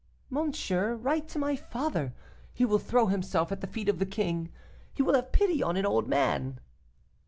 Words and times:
'Monsieur, 0.31 0.95
write 0.95 1.27
to 1.27 1.37
my 1.37 1.55
father; 1.55 2.11
he 2.51 2.65
will 2.65 2.79
throw 2.79 3.05
himself 3.05 3.51
at 3.51 3.61
the 3.61 3.67
feet 3.67 3.87
of 3.87 3.99
the 3.99 4.05
king. 4.07 4.49
He 4.95 5.03
will 5.03 5.13
have 5.13 5.31
pity 5.31 5.61
on 5.61 5.77
an 5.77 5.85
old 5.85 6.07
man. 6.07 6.59